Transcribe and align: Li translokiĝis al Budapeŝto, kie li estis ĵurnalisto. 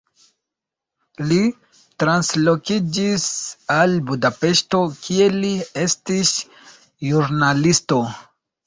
Li 1.31 1.37
translokiĝis 2.03 3.27
al 3.77 3.95
Budapeŝto, 4.09 4.81
kie 5.05 5.29
li 5.39 5.55
estis 5.87 6.35
ĵurnalisto. 7.13 8.05